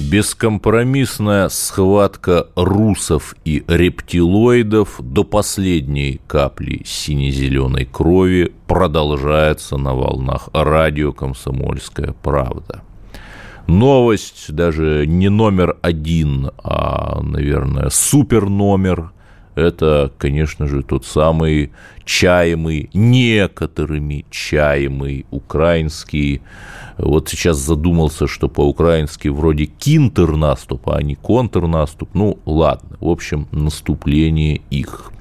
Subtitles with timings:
[0.00, 12.14] Бескомпромиссная схватка русов и рептилоидов до последней капли сине-зеленой крови продолжается на волнах радио «Комсомольская
[12.22, 12.82] правда».
[13.66, 19.10] Новость даже не номер один, а, наверное, супер номер
[19.58, 21.72] это, конечно же, тот самый
[22.04, 26.42] чаемый, некоторыми чаемый украинский.
[26.96, 32.10] Вот сейчас задумался, что по-украински вроде кинтернаступ, а не контрнаступ.
[32.14, 35.12] Ну, ладно, в общем, наступление их.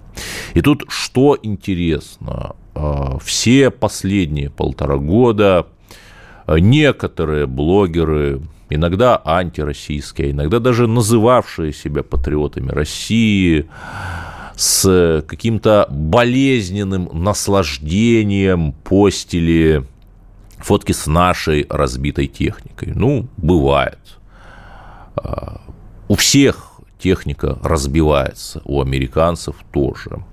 [0.54, 5.68] И тут что интересно, а, все последние полтора года
[6.48, 13.68] некоторые блогеры, иногда антироссийские, иногда даже называвшие себя патриотами России,
[14.56, 19.86] с каким-то болезненным наслаждением постили
[20.58, 22.94] фотки с нашей разбитой техникой.
[22.96, 24.00] Ну, бывает.
[25.16, 25.62] А,
[26.08, 30.24] у всех техника разбивается, у американцев тоже.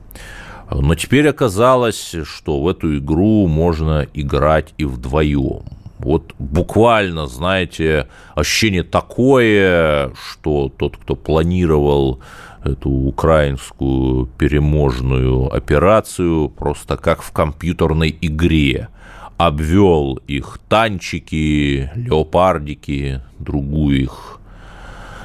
[0.70, 5.64] Но теперь оказалось, что в эту игру можно играть и вдвоем.
[5.98, 12.20] Вот буквально, знаете, ощущение такое, что тот, кто планировал
[12.64, 18.88] эту украинскую переможную операцию просто как в компьютерной игре.
[19.36, 24.40] Обвел их танчики, леопардики, другую их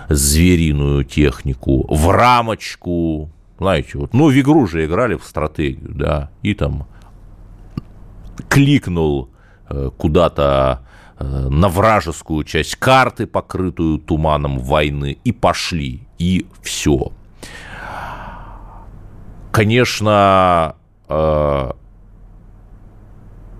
[0.09, 3.29] звериную технику в рамочку.
[3.59, 6.87] Знаете, вот, ну, в игру же играли в стратегию, да, и там
[8.47, 9.29] кликнул
[9.97, 10.81] куда-то
[11.17, 17.11] э, на вражескую часть карты, покрытую туманом войны, и пошли, и все
[19.59, 20.75] конечно,
[21.09, 21.71] э,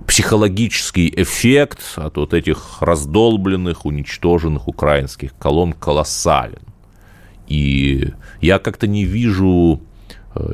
[0.07, 6.63] психологический эффект от вот этих раздолбленных, уничтоженных украинских колонн колоссален.
[7.47, 9.88] И я как-то не вижу э,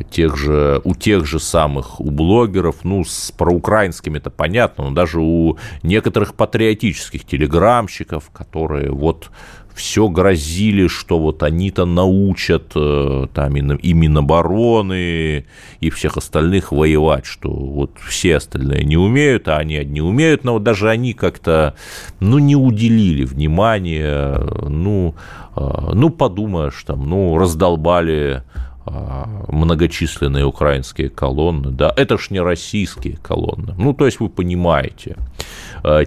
[0.09, 5.19] тех же, у тех же самых, у блогеров, ну, с проукраинскими это понятно, но даже
[5.19, 9.29] у некоторых патриотических телеграмщиков, которые вот
[9.75, 15.45] все грозили, что вот они-то научат э, там и Минобороны,
[15.81, 20.53] и всех остальных воевать, что вот все остальные не умеют, а они одни умеют, но
[20.53, 21.75] вот даже они как-то,
[22.21, 25.15] ну, не уделили внимания, ну,
[25.55, 33.17] э, ну, подумаешь, там, ну, раздолбали э, многочисленные украинские колонны, да, это ж не российские
[33.17, 35.17] колонны, ну, то есть вы понимаете,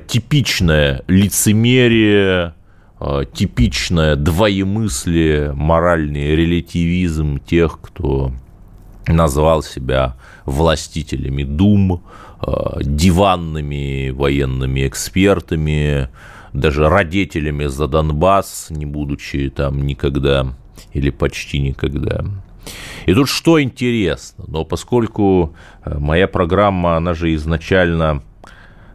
[0.06, 2.54] типичное лицемерие,
[3.00, 8.32] Э, типичное двоемыслие, моральный релятивизм тех, кто
[9.06, 12.02] назвал себя властителями дум,
[12.80, 16.08] диванными военными экспертами,
[16.52, 20.54] даже родителями за Донбасс, не будучи там никогда
[20.92, 22.24] или почти никогда.
[23.06, 28.22] И тут что интересно, но поскольку э, моя программа, она же изначально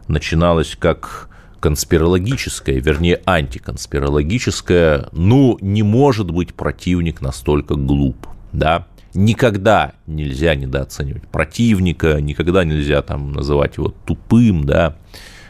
[0.06, 1.28] начиналась как
[1.60, 12.20] конспирологическое, вернее, антиконспирологическое, ну, не может быть противник настолько глуп, да, никогда нельзя недооценивать противника,
[12.20, 14.96] никогда нельзя там называть его тупым, да,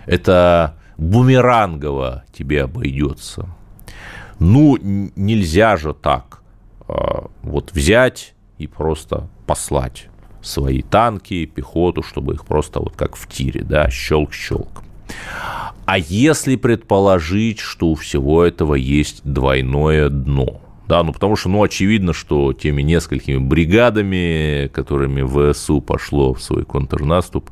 [0.07, 3.49] это бумерангово тебе обойдется.
[4.39, 6.44] Ну, нельзя же так
[6.87, 10.09] вот взять и просто послать
[10.43, 14.83] свои танки, пехоту, чтобы их просто вот как в тире, да, щелк-щелк.
[15.87, 21.63] А если предположить, что у всего этого есть двойное дно, да, ну потому что, ну,
[21.63, 27.51] очевидно, что теми несколькими бригадами, которыми ВСУ пошло в свой контрнаступ,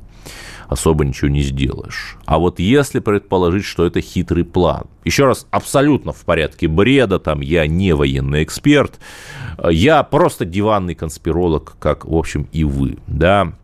[0.69, 2.17] особо ничего не сделаешь.
[2.25, 7.41] А вот если предположить, что это хитрый план, еще раз, абсолютно в порядке бреда, там
[7.41, 8.99] я не военный эксперт,
[9.69, 13.62] я просто диванный конспиролог, как, в общем, и вы, да, Э,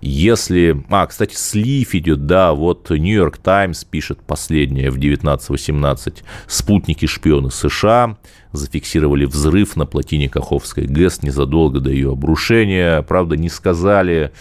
[0.00, 0.84] если...
[0.88, 6.22] А, кстати, слив идет, да, вот Нью-Йорк Таймс пишет последнее в 19.18.
[6.46, 8.16] Спутники-шпионы США
[8.52, 13.02] зафиксировали взрыв на плотине Каховской ГЭС незадолго до ее обрушения.
[13.02, 14.32] Правда, не сказали,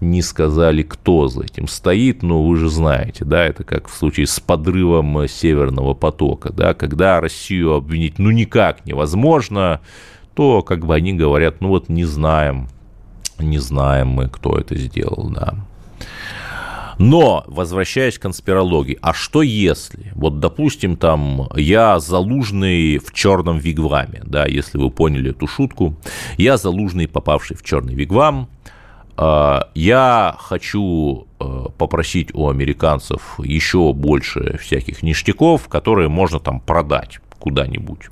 [0.00, 4.26] не сказали, кто за этим стоит, но вы же знаете, да, это как в случае
[4.26, 9.80] с подрывом Северного потока, да, когда Россию обвинить ну никак невозможно,
[10.34, 12.68] то как бы они говорят, ну вот не знаем,
[13.40, 15.54] не знаем мы, кто это сделал, да.
[16.98, 24.20] Но, возвращаясь к конспирологии, а что если, вот, допустим, там, я залужный в черном вигваме,
[24.26, 25.94] да, если вы поняли эту шутку,
[26.36, 28.50] я залужный, попавший в черный вигвам,
[29.16, 37.20] а, я хочу э, попросить у американцев еще больше всяких ништяков, которые можно там продать
[37.38, 38.08] куда-нибудь.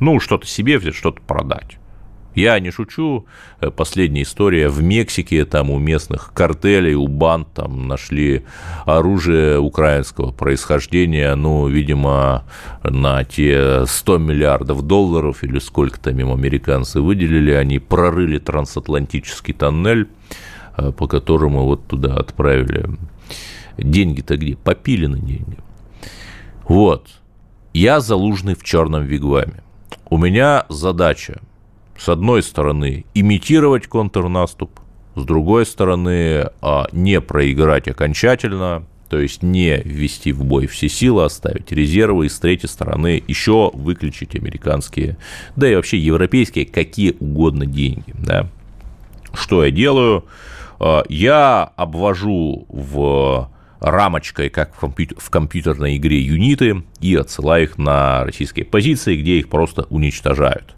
[0.00, 1.76] Ну, что-то себе взять, что-то продать.
[2.34, 3.26] Я не шучу.
[3.60, 8.44] Э, последняя история в Мексике, там у местных картелей, у банд там нашли
[8.86, 12.44] оружие украинского происхождения, ну, видимо,
[12.84, 20.08] на те 100 миллиардов долларов или сколько там им американцы выделили, они прорыли трансатлантический тоннель,
[20.76, 22.86] э, по которому вот туда отправили.
[23.76, 24.56] Деньги-то где?
[24.56, 25.56] Попили на деньги.
[26.64, 27.08] Вот.
[27.72, 29.62] Я залужный в черном вигваме.
[30.08, 31.40] У меня задача
[32.00, 34.80] с одной стороны, имитировать контрнаступ,
[35.16, 41.24] с другой стороны, а, не проиграть окончательно, то есть не ввести в бой все силы,
[41.24, 45.18] оставить резервы, и с третьей стороны еще выключить американские,
[45.56, 48.14] да и вообще европейские, какие угодно деньги.
[48.14, 48.48] Да.
[49.34, 50.24] Что я делаю?
[50.78, 53.50] А, я обвожу в
[53.80, 59.50] рамочкой, как в, в компьютерной игре юниты, и отсылаю их на российские позиции, где их
[59.50, 60.76] просто уничтожают.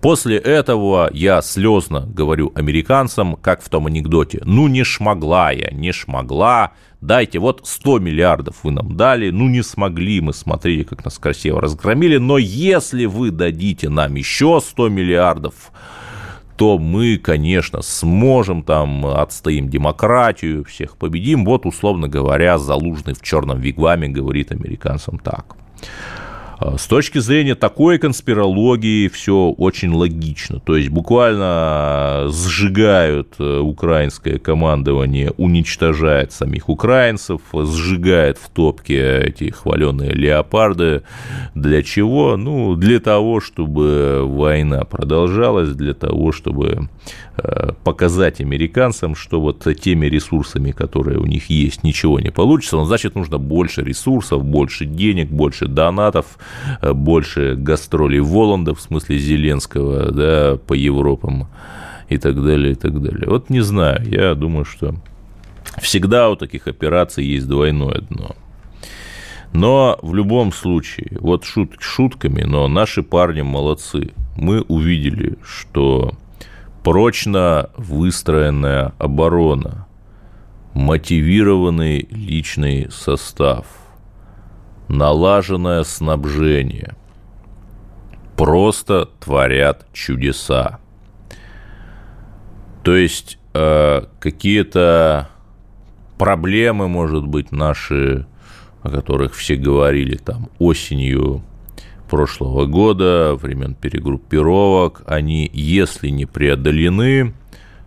[0.00, 5.92] После этого я слезно говорю американцам, как в том анекдоте, ну не шмогла я, не
[5.92, 11.18] шмогла, дайте, вот 100 миллиардов вы нам дали, ну не смогли мы, смотрите, как нас
[11.18, 15.72] красиво разгромили, но если вы дадите нам еще 100 миллиардов,
[16.56, 21.44] то мы, конечно, сможем там, отстоим демократию, всех победим.
[21.44, 25.54] Вот, условно говоря, Залужный в черном вигваме говорит американцам так.
[26.58, 30.60] А, с точки зрения такой конспирологии все очень логично.
[30.60, 40.12] То есть буквально сжигают э, украинское командование, уничтожает самих украинцев, сжигает в топке эти хваленые
[40.12, 41.02] леопарды.
[41.54, 42.36] Для чего?
[42.36, 46.95] Ну, для того, чтобы война продолжалась, для того, чтобы Э,
[47.84, 53.14] показать американцам, что вот теми ресурсами, которые у них есть, ничего не получится, но значит
[53.14, 56.38] нужно больше ресурсов, больше денег, больше донатов,
[56.80, 61.48] э, больше гастролей Воланда, в смысле Зеленского, да, по Европам
[62.08, 63.28] и так далее, и так далее.
[63.28, 64.94] Вот не знаю, я думаю, что
[65.80, 68.34] всегда у таких операций есть двойное дно.
[69.52, 74.10] Но в любом случае, вот шут, шутками, но наши парни молодцы.
[74.36, 76.12] Мы увидели, что
[76.86, 79.88] прочно выстроенная оборона,
[80.72, 83.66] мотивированный личный состав,
[84.86, 86.94] налаженное снабжение,
[88.36, 90.78] просто творят чудеса.
[92.84, 95.28] То есть э, какие-то
[96.18, 98.28] проблемы, может быть, наши,
[98.84, 101.42] о которых все говорили там осенью
[102.06, 107.34] прошлого года, времен перегруппировок, они, если не преодолены,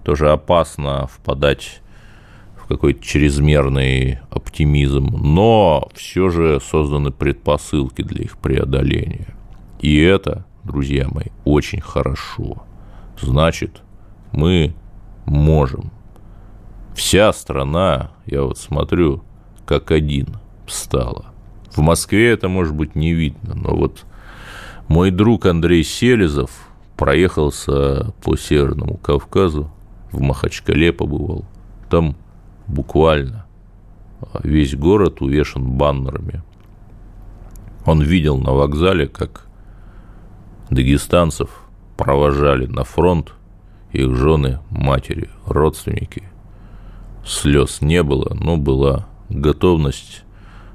[0.03, 1.81] тоже опасно впадать
[2.55, 9.35] в какой-то чрезмерный оптимизм, но все же созданы предпосылки для их преодоления.
[9.79, 12.63] И это, друзья мои, очень хорошо.
[13.19, 13.81] Значит,
[14.31, 14.73] мы
[15.25, 15.91] можем.
[16.95, 19.23] Вся страна, я вот смотрю,
[19.65, 21.27] как один стала.
[21.71, 24.05] В Москве это, может быть, не видно, но вот
[24.89, 26.49] мой друг Андрей Селезов
[26.97, 29.71] проехался по Северному Кавказу,
[30.11, 31.45] в Махачкале побывал.
[31.91, 32.15] Там
[32.67, 33.45] буквально
[34.43, 36.41] весь город увешан баннерами.
[37.85, 39.45] Он видел на вокзале, как
[40.71, 41.49] дагестанцев
[41.95, 43.33] провожали на фронт
[43.91, 46.23] их жены, матери, родственники.
[47.23, 50.23] Слез не было, но была готовность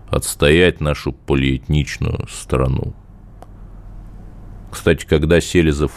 [0.09, 2.95] отстоять нашу полиэтничную страну.
[4.75, 5.93] Кстати, когда Селезов,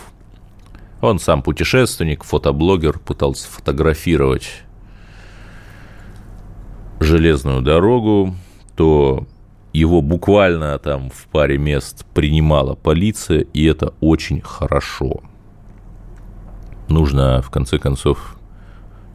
[1.02, 4.62] он сам путешественник, фотоблогер, пытался фотографировать
[7.00, 8.36] железную дорогу,
[8.76, 9.26] то
[9.74, 15.24] его буквально там в паре мест принимала полиция, и это очень хорошо.
[16.88, 18.38] Нужно, в конце концов,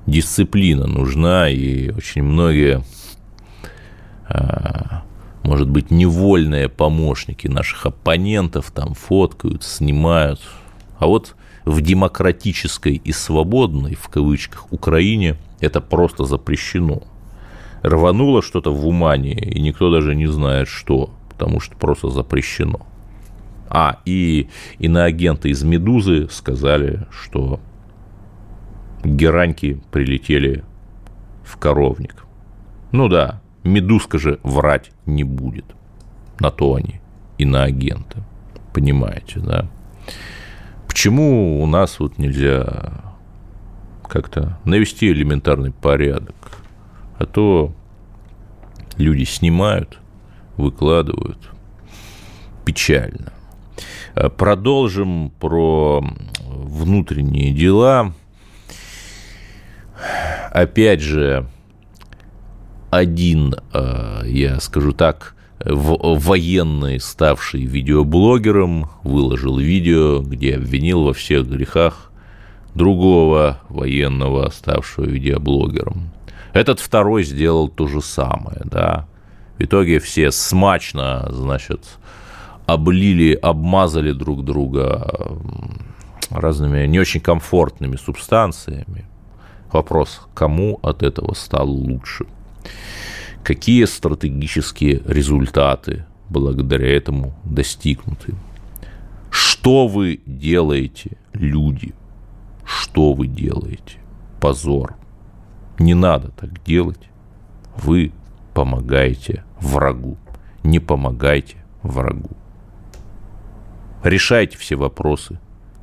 [0.06, 2.82] дисциплина нужна, и очень многие
[4.28, 5.04] а,
[5.44, 10.40] может быть, невольные помощники наших оппонентов там фоткают, снимают.
[10.98, 11.34] А вот
[11.64, 17.02] в демократической и свободной, в кавычках, Украине это просто запрещено.
[17.82, 22.86] Рвануло что-то в Умане, и никто даже не знает, что, потому что просто запрещено.
[23.68, 27.58] А, и иноагенты из «Медузы» сказали, что
[29.02, 30.62] гераньки прилетели
[31.42, 32.24] в коровник.
[32.92, 35.66] Ну да, медузка же врать не будет.
[36.40, 37.00] На то они
[37.38, 38.22] иноагенты.
[38.72, 39.68] Понимаете, да?
[40.86, 43.14] Почему у нас вот нельзя
[44.08, 46.34] как-то навести элементарный порядок?
[47.18, 47.72] А то
[48.96, 49.98] люди снимают,
[50.56, 51.38] выкладывают.
[52.64, 53.32] Печально.
[54.14, 56.04] Э, продолжим про
[56.46, 58.14] внутренние дела.
[60.50, 61.46] Опять же,
[62.92, 65.34] один, э, я скажу так,
[65.64, 72.12] военный, ставший видеоблогером, выложил видео, где обвинил во всех грехах
[72.74, 76.10] другого военного, ставшего видеоблогером.
[76.52, 79.08] Этот второй сделал то же самое, да.
[79.56, 81.80] В итоге все смачно, значит,
[82.66, 85.38] облили, обмазали друг друга
[86.28, 89.06] разными не очень комфортными субстанциями.
[89.72, 92.26] Вопрос, кому от этого стало лучше?
[93.42, 98.34] Какие стратегические результаты благодаря этому достигнуты?
[99.30, 101.94] Что вы делаете, люди?
[102.64, 103.98] Что вы делаете?
[104.40, 104.96] Позор.
[105.78, 107.10] Не надо так делать.
[107.76, 108.12] Вы
[108.54, 110.18] помогаете врагу.
[110.62, 112.30] Не помогайте врагу.
[114.02, 115.38] Решайте все вопросы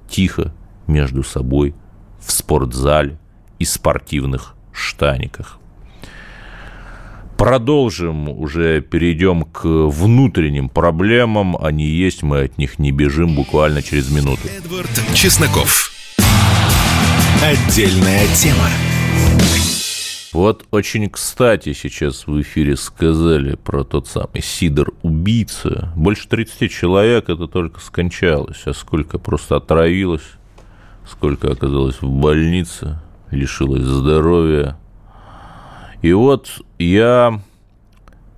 [0.09, 0.53] тихо
[0.87, 1.73] между собой
[2.19, 3.17] в спортзале
[3.59, 5.59] и спортивных штаниках.
[7.39, 11.55] Продолжим, уже перейдем к внутренним проблемам.
[11.55, 14.41] Они есть, мы от них не бежим буквально через минуту.
[14.57, 15.89] Эдвард Чесноков.
[17.41, 18.67] Отдельная тема.
[20.33, 25.93] Вот очень кстати сейчас в эфире сказали про тот самый Сидор-убийца.
[25.95, 30.27] Больше 30 человек это только скончалось, а сколько просто отравилось,
[31.09, 32.99] сколько оказалось в больнице,
[33.31, 34.77] лишилось здоровья.
[36.01, 37.41] И вот я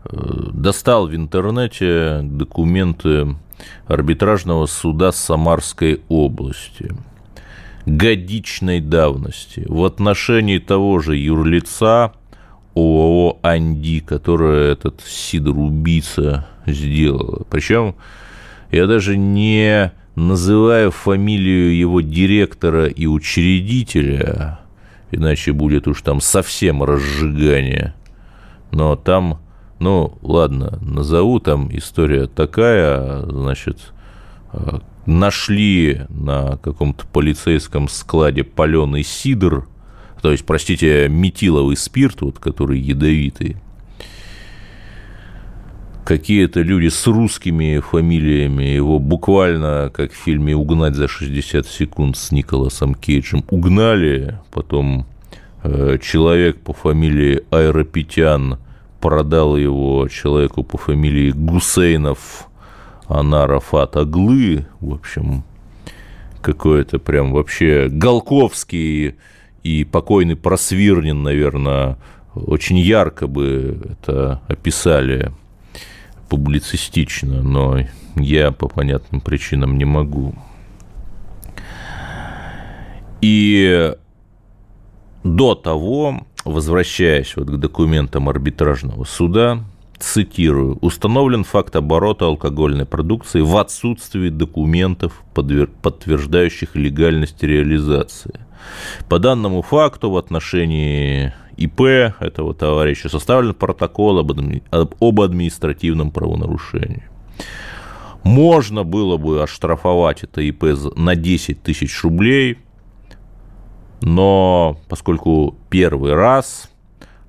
[0.04, 0.18] э,
[0.54, 3.36] достал в интернете документы
[3.88, 6.92] арбитражного суда Самарской области–
[7.86, 12.14] годичной давности в отношении того же юрлица
[12.76, 17.44] ООО «Анди», которое этот Сидор-убийца сделала.
[17.50, 17.96] Причем
[18.72, 24.61] я даже не называю фамилию его директора и учредителя,
[25.12, 27.94] иначе будет уж там совсем разжигание.
[28.72, 29.40] Но там,
[29.80, 33.94] ну, ладно, назову там история такая, значит,
[35.06, 39.68] нашли на каком-то полицейском складе паленый сидр,
[40.22, 43.58] то есть, простите, метиловый спирт, вот, который ядовитый.
[46.06, 52.32] Какие-то люди с русскими фамилиями его буквально, как в фильме «Угнать за 60 секунд» с
[52.32, 55.06] Николасом Кейджем, угнали, потом
[55.64, 58.58] э, человек по фамилии Айропетян
[59.00, 62.48] продал его человеку по фамилии Гусейнов
[63.08, 65.44] она Рафат Аглы, в общем,
[66.42, 69.16] какой-то прям вообще Голковский
[69.64, 71.98] и покойный Просвирнин, наверное,
[72.34, 75.32] очень ярко бы это описали
[76.32, 77.80] публицистично, но
[78.16, 80.34] я по понятным причинам не могу.
[83.20, 83.94] И
[85.26, 89.60] до того, возвращаясь вот к документам арбитражного суда,
[90.00, 98.40] цитирую, установлен факт оборота алкогольной продукции в отсутствии документов, подтверждающих легальность реализации.
[99.10, 101.82] По данному факту в отношении ИП
[102.20, 104.64] этого товарища составлен протокол об, адми...
[104.72, 107.04] об административном правонарушении.
[108.24, 110.64] Можно было бы оштрафовать это ИП
[110.96, 112.60] на 10 тысяч рублей,
[114.02, 116.70] но поскольку первый раз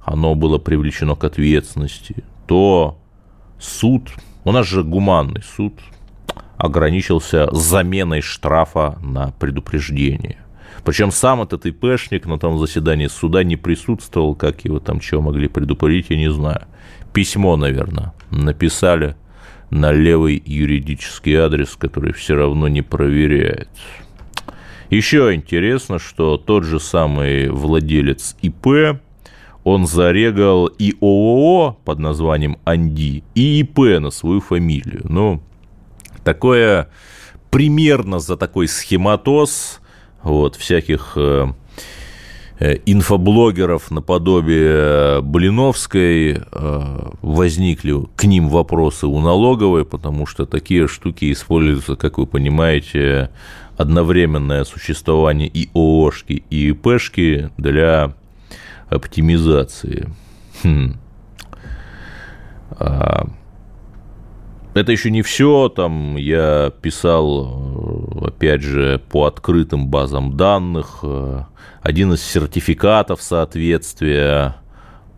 [0.01, 2.99] оно было привлечено к ответственности, то
[3.59, 4.11] суд,
[4.45, 5.75] у нас же гуманный суд,
[6.57, 10.39] ограничился заменой штрафа на предупреждение.
[10.85, 15.49] Причем сам этот ИПшник на том заседании суда не присутствовал, как его там чего могли
[15.49, 16.63] предупредить, я не знаю.
[17.13, 19.17] Письмо, наверное, написали
[19.71, 23.69] на левый юридический адрес, который все равно не проверяет.
[24.91, 29.01] Еще интересно, что тот же самый владелец ИП
[29.65, 35.03] он зарегал и ООО под названием Анди, и ИП на свою фамилию.
[35.05, 35.41] Ну,
[36.25, 36.91] такое
[37.51, 39.81] примерно за такой схематоз
[40.23, 41.47] вот, всяких э,
[42.59, 51.33] э, инфоблогеров наподобие Блиновской э, возникли к ним вопросы у налоговой, потому что такие штуки
[51.33, 53.31] используются, как вы понимаете,
[53.77, 58.15] одновременное существование и ООшки, и ИПшки для
[58.89, 60.09] оптимизации.
[60.63, 60.97] Хм.
[64.75, 71.43] Это еще не все, там я писал, э, опять же, по открытым базам данных, э,
[71.83, 74.57] один из сертификатов соответствия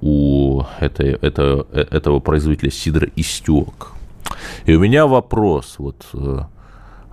[0.01, 3.93] у этой, это, э, этого производителя Сидра истек.
[4.67, 6.05] И у меня вопрос, вот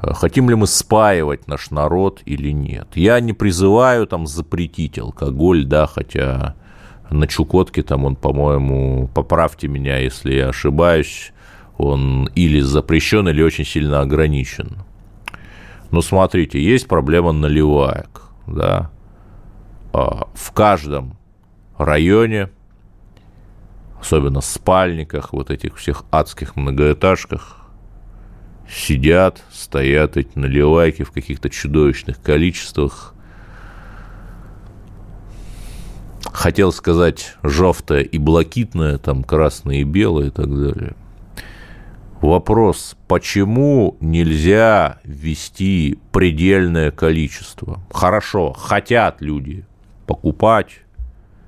[0.02, 2.88] хотим ли мы спаивать наш народ или нет.
[2.96, 6.56] Я не призываю там запретить алкоголь, да, хотя
[7.12, 11.34] на Чукотке там он, по-моему, поправьте меня, если я ошибаюсь,
[11.82, 14.78] он или запрещен, или очень сильно ограничен.
[15.90, 18.92] Но смотрите, есть проблема наливаек, да.
[19.92, 21.18] А, в каждом
[21.78, 22.50] районе,
[24.00, 27.58] особенно в спальниках, вот этих всех адских многоэтажках,
[28.70, 33.14] сидят, стоят эти наливайки в каких-то чудовищных количествах.
[36.32, 40.96] Хотел сказать желтое и блокитное, там красное и белое и так далее.
[42.22, 47.80] Вопрос, почему нельзя ввести предельное количество?
[47.92, 49.66] Хорошо, хотят люди
[50.06, 50.82] покупать,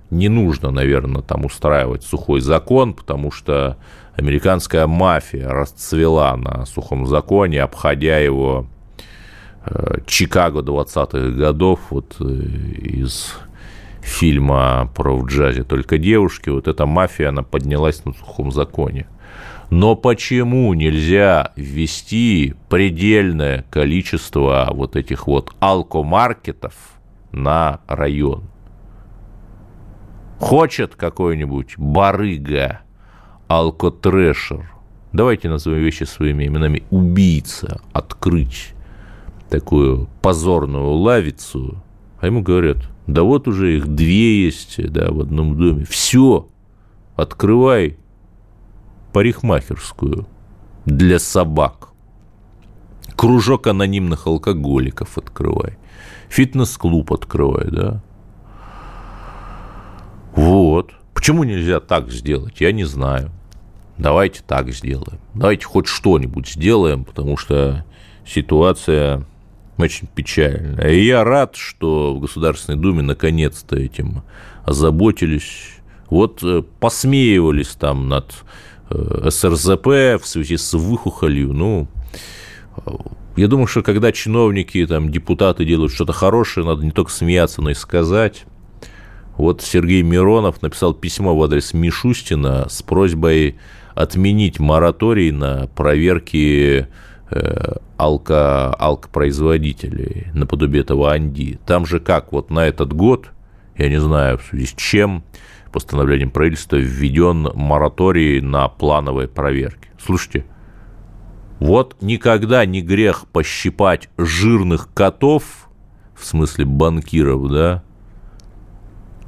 [0.10, 3.78] не нужно, наверное, там устраивать сухой закон, потому что
[4.16, 8.66] американская мафия расцвела на сухом законе, обходя его
[9.66, 13.36] э, Чикаго 20-х годов, вот э, из
[14.02, 19.06] фильма про в джазе только девушки, вот эта мафия, она поднялась на сухом законе.
[19.70, 26.74] Но почему нельзя ввести предельное количество вот этих вот алкомаркетов
[27.32, 28.44] на район?
[30.40, 32.82] Хочет какой-нибудь барыга,
[33.48, 34.70] алкотрешер,
[35.14, 38.74] давайте назовем вещи своими именами, убийца, открыть
[39.50, 41.82] такую позорную лавицу,
[42.20, 42.78] а ему говорят,
[43.08, 46.50] да вот уже их две есть, да, в одном доме, все,
[47.16, 47.98] открывай
[49.14, 50.28] парикмахерскую
[50.86, 51.90] для собак.
[53.16, 55.78] Кружок анонимных алкоголиков открывай.
[56.30, 58.04] Фитнес-клуб открывай, да.
[60.36, 60.92] Вот.
[61.14, 63.32] Почему нельзя так сделать, я не знаю.
[63.98, 65.20] Давайте так сделаем.
[65.36, 67.86] Давайте хоть что-нибудь сделаем, потому что
[68.26, 69.26] ситуация
[69.78, 70.90] очень печальная.
[70.90, 74.24] И я рад, что в Государственной Думе наконец-то этим
[74.66, 75.70] озаботились.
[76.10, 78.34] Вот э, посмеивались там над
[78.90, 81.88] СРЗП в связи с выхухолью, ну,
[83.36, 87.72] я думаю, что когда чиновники, там, депутаты делают что-то хорошее, надо не только смеяться, но
[87.72, 88.46] и сказать.
[89.38, 93.56] Вот Сергей Миронов написал письмо в адрес Мишустина с просьбой
[93.96, 96.88] отменить мораторий на проверки
[97.32, 101.60] э, алко, алкопроизводителей наподобие этого Анди.
[101.66, 103.32] Там же как, вот на этот год,
[103.76, 105.24] я не знаю, в связи с чем,
[105.74, 109.90] постановлением правительства введен мораторий на плановые проверки.
[110.02, 110.46] Слушайте,
[111.60, 115.70] вот никогда не грех пощипать жирных котов,
[116.16, 117.84] в смысле банкиров, да,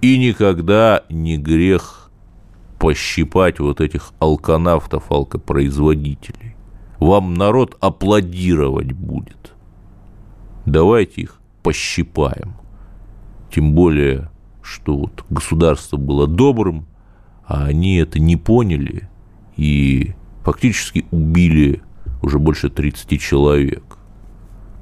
[0.02, 2.12] и никогда не грех
[2.80, 6.56] пощипать вот этих алканавтов, алкопроизводителей.
[7.00, 9.54] Вам народ аплодировать будет.
[10.66, 12.54] Давайте их пощипаем.
[13.54, 14.30] Тем более
[14.66, 16.88] что вот государство было добрым,
[17.46, 19.10] а они это не поняли
[19.56, 21.82] и фактически убили
[22.22, 23.84] уже больше 30 человек.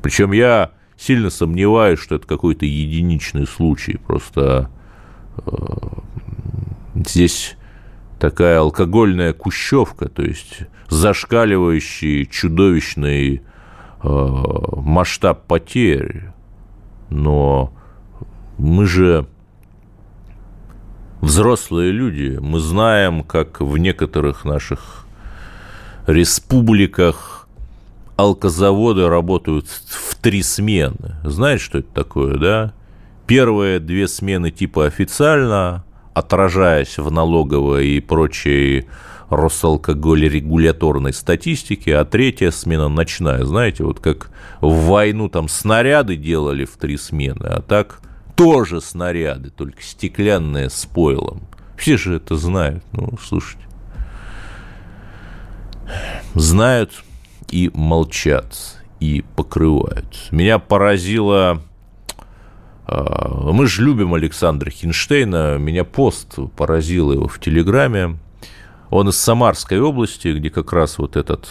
[0.02, 3.98] Причем я сильно сомневаюсь, что это какой-то единичный случай.
[3.98, 4.70] Просто
[5.46, 5.52] э,
[6.96, 7.58] здесь
[8.20, 13.42] такая алкогольная кущевка, то есть зашкаливающий чудовищный
[14.02, 14.18] э,
[14.76, 16.30] масштаб потерь.
[17.10, 17.74] Но
[18.58, 19.28] мы же
[21.24, 22.38] взрослые люди.
[22.42, 25.06] Мы знаем, как в некоторых наших
[26.06, 27.48] республиках
[28.18, 31.16] алкозаводы работают в три смены.
[31.24, 32.74] Знаешь, что это такое, да?
[33.26, 38.88] Первые две смены типа официально, отражаясь в налоговой и прочей
[39.30, 43.46] Росалкоголь регуляторной статистики, а третья смена ночная.
[43.46, 48.02] Знаете, вот как в войну там снаряды делали в три смены, а так–
[48.36, 51.42] тоже снаряды, только стеклянные с пойлом.
[51.78, 52.84] Все же это знают.
[52.92, 53.64] Ну, слушайте.
[56.34, 57.04] Знают
[57.50, 60.28] и молчат, и покрывают.
[60.32, 61.62] Меня поразило
[62.86, 65.58] А, мы же любим Александра Хинштейна.
[65.58, 68.18] Меня пост поразил его в Телеграме.
[68.90, 71.48] Он из Самарской области, где как раз вот этот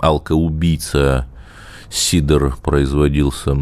[0.00, 1.26] алкоубийца
[1.88, 3.56] Сидор производился.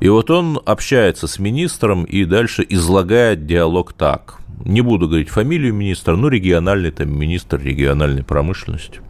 [0.00, 4.38] И вот он общается с министром и дальше излагает диалог так.
[4.64, 9.00] Не буду говорить фамилию министра, но региональный там министр региональной промышленности.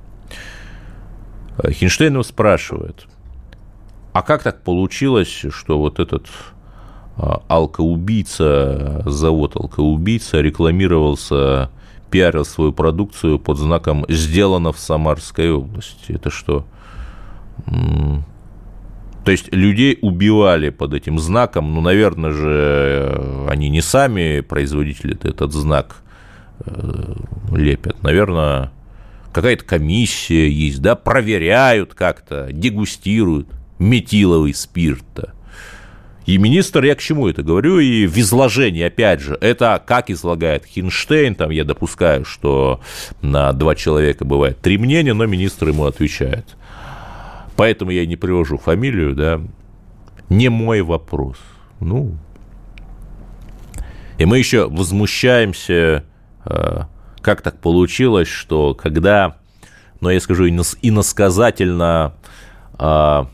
[1.71, 3.07] Хинштейн его спрашивает,
[4.13, 6.29] а как так получилось, что вот этот
[7.17, 11.71] а, алкоубийца, завод алкоубийца рекламировался,
[12.11, 16.13] пиарил свою продукцию под знаком «Сделано в Самарской области».
[16.13, 16.65] Это что?
[19.29, 25.19] То есть людей убивали под этим знаком, ну, наверное же, э, они не сами производители
[25.23, 25.97] этот знак
[26.65, 27.15] э,
[27.53, 28.03] лепят.
[28.03, 28.73] Наверное,
[29.35, 35.35] какая-то комиссия есть, да, проверяют как-то, дегустируют метиловый спирт-то.
[36.25, 40.65] И министр, я к чему это говорю, и в изложении, опять же, это как излагает
[40.65, 42.81] Хинштейн, там я допускаю, что
[43.21, 46.58] на два человека бывает три мнения, но министр ему отвечает.
[47.59, 49.41] Поэтому я не привожу фамилию, да,
[50.29, 51.39] не мой вопрос.
[51.81, 52.15] Ну,
[54.17, 56.05] и мы еще возмущаемся,
[56.45, 56.81] э,
[57.21, 59.39] как так получилось, что когда,
[60.01, 62.15] ну, я скажу иносказательно,
[62.79, 63.25] э,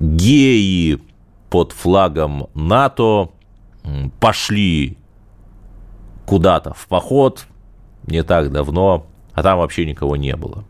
[0.00, 0.98] геи
[1.50, 3.30] под флагом НАТО
[4.20, 4.96] пошли
[6.24, 7.46] куда-то в поход
[8.06, 9.04] не так давно,
[9.34, 10.64] а там вообще никого не было.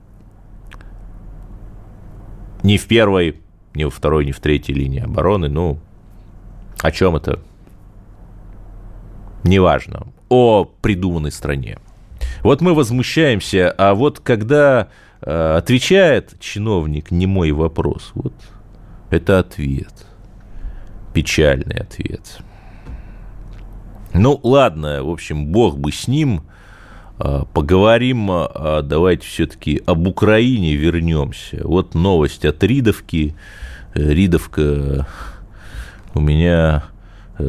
[2.62, 3.40] Ни в первой,
[3.74, 5.48] ни во второй, ни в третьей линии обороны.
[5.48, 5.78] Ну,
[6.80, 7.40] о чем это?
[9.44, 10.06] Неважно.
[10.28, 11.78] О придуманной стране.
[12.42, 14.88] Вот мы возмущаемся, а вот когда
[15.20, 18.34] э, отвечает чиновник не мой вопрос, вот
[19.10, 20.06] это ответ.
[21.14, 22.38] Печальный ответ.
[24.12, 26.42] Ну, ладно, в общем, бог бы с ним.
[27.18, 31.60] А, поговорим, а, давайте все-таки об Украине вернемся.
[31.64, 33.34] Вот новость от Ридовки.
[33.94, 35.06] Ридовка
[36.14, 36.84] у меня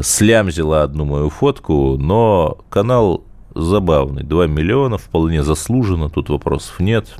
[0.01, 4.23] слямзила одну мою фотку, но канал забавный.
[4.23, 7.17] 2 миллиона, вполне заслуженно, тут вопросов нет.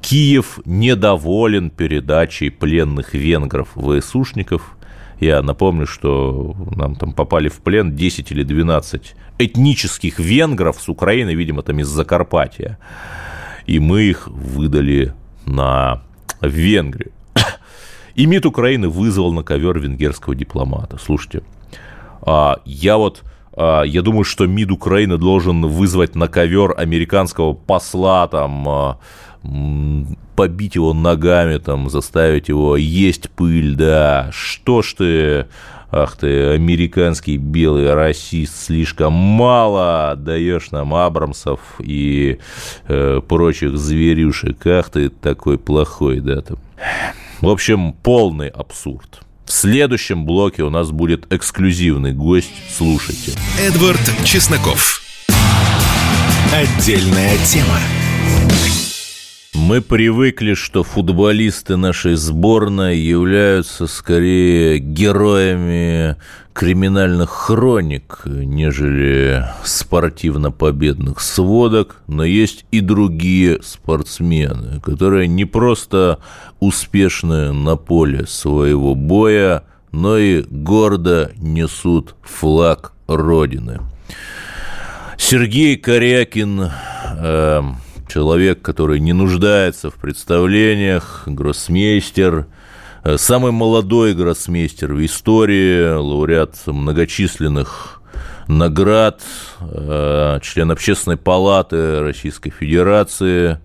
[0.00, 4.76] Киев недоволен передачей пленных венгров ВСУшников.
[5.22, 11.36] Я напомню, что нам там попали в плен 10 или 12 этнических венгров с Украины,
[11.36, 12.76] видимо, там из Закарпатья.
[13.64, 15.14] И мы их выдали
[15.46, 16.02] на
[16.40, 17.12] Венгрию.
[18.16, 20.98] И МИД Украины вызвал на ковер венгерского дипломата.
[21.00, 21.44] Слушайте,
[22.22, 23.22] а, я вот
[23.56, 28.98] а, я думаю, что МИД Украины должен вызвать на ковер американского посла там а,
[30.36, 35.46] побить его ногами, там, заставить его есть пыль, да, что ж ты,
[35.90, 42.38] ах ты, американский белый расист, слишком мало даешь нам Абрамсов и
[42.88, 46.58] э, прочих зверюшек, ах ты такой плохой, да, там.
[47.40, 49.22] В общем, полный абсурд.
[49.44, 53.32] В следующем блоке у нас будет эксклюзивный гость, слушайте.
[53.60, 55.02] Эдвард Чесноков.
[56.52, 57.78] Отдельная тема.
[59.54, 66.16] Мы привыкли, что футболисты нашей сборной являются скорее героями
[66.54, 76.18] криминальных хроник, нежели спортивно-победных сводок, но есть и другие спортсмены, которые не просто
[76.58, 83.80] успешны на поле своего боя, но и гордо несут флаг Родины.
[85.18, 86.70] Сергей Корякин
[87.18, 87.62] э,
[88.12, 92.46] человек, который не нуждается в представлениях, гроссмейстер,
[93.04, 98.02] э, самый молодой гроссмейстер в истории, лауреат многочисленных
[98.48, 99.22] наград,
[99.60, 103.58] э, член Общественной палаты Российской Федерации.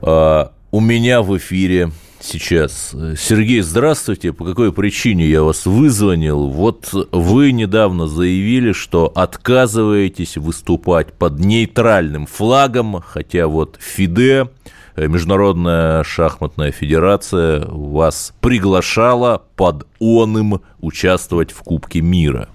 [0.00, 1.90] А, у меня в эфире
[2.26, 2.94] сейчас.
[3.16, 4.32] Сергей, здравствуйте.
[4.32, 6.48] По какой причине я вас вызвонил?
[6.48, 14.50] Вот вы недавно заявили, что отказываетесь выступать под нейтральным флагом, хотя вот ФИДЕ,
[14.96, 22.48] Международная шахматная федерация, вас приглашала под оным участвовать в Кубке мира.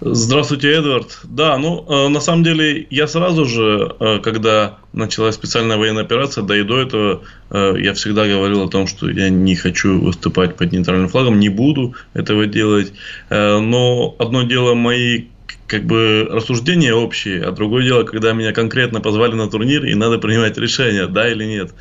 [0.00, 1.20] Здравствуйте, Эдвард.
[1.22, 6.42] Да, ну, э, на самом деле, я сразу же, э, когда началась специальная военная операция,
[6.42, 10.56] да и до этого, э, я всегда говорил о том, что я не хочу выступать
[10.56, 12.92] под нейтральным флагом, не буду этого делать.
[13.30, 15.26] Э, но одно дело мои
[15.68, 20.18] как бы рассуждения общие, а другое дело, когда меня конкретно позвали на турнир и надо
[20.18, 21.72] принимать решение, да или нет.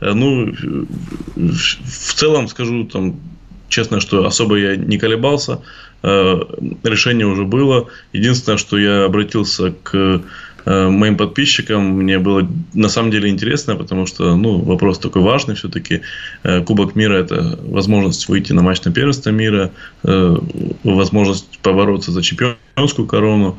[0.00, 0.52] Э, ну,
[1.34, 3.18] в целом скажу там
[3.72, 5.60] честно, что особо я не колебался,
[6.02, 7.88] решение уже было.
[8.12, 10.22] Единственное, что я обратился к
[10.64, 11.82] Э, моим подписчикам.
[11.98, 16.02] Мне было на самом деле интересно, потому что ну, вопрос такой важный все-таки.
[16.44, 19.72] Э, Кубок мира– это возможность выйти на матч на первенство мира,
[20.04, 20.36] э,
[20.84, 23.58] возможность побороться за чемпионскую корону,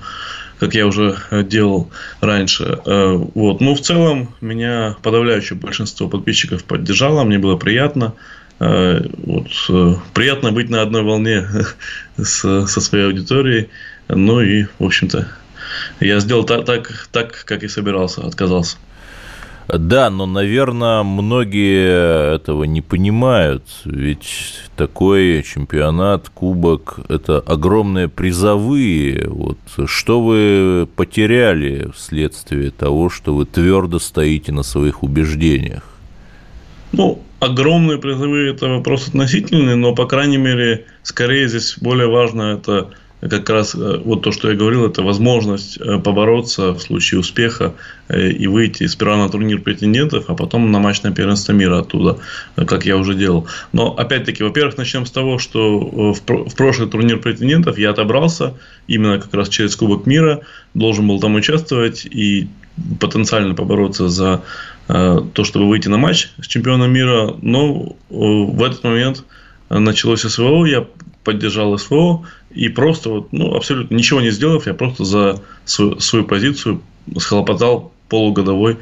[0.60, 1.18] как я уже
[1.50, 1.90] делал
[2.22, 2.80] раньше.
[2.86, 3.60] Вот.
[3.60, 8.14] Но ну, в целом меня подавляющее большинство подписчиков поддержало, мне было приятно.
[8.64, 9.48] Вот,
[10.14, 11.46] приятно быть на одной волне
[12.18, 13.70] с, со своей аудиторией.
[14.08, 15.28] Ну и, в общем-то,
[16.00, 18.78] я сделал так, так, так, как и собирался, отказался.
[19.68, 29.28] Да, но, наверное, многие этого не понимают, ведь такой чемпионат, кубок– это огромные призовые.
[29.30, 35.84] Вот что вы потеряли вследствие того, что вы твердо стоите на своих убеждениях?
[36.92, 42.90] Ну, огромные призовые– это вопрос относительный, но, по крайней мере, скорее здесь более важно это–
[43.30, 47.74] как раз э, вот то, что я говорил, это возможность э, побороться в случае успеха
[48.08, 52.18] э, и выйти сперва на турнир претендентов, а потом на матч на первенство мира оттуда,
[52.56, 53.48] как я уже делал.
[53.72, 58.56] Но опять-таки, во-первых, начнем с того, что в прошлый турнир претендентов я отобрался
[58.88, 60.42] именно как раз через Кубок мира,
[60.74, 62.48] должен был там участвовать и
[63.00, 64.42] потенциально побороться за
[64.88, 69.24] то, чтобы выйти на матч с чемпионом мира, но в этот момент
[69.70, 70.86] началось СВО, я
[71.24, 76.26] поддержал СВО и просто вот, ну, абсолютно ничего не сделав, я просто за свою, свою
[76.26, 76.82] позицию
[77.18, 78.78] схлопотал полугодовой,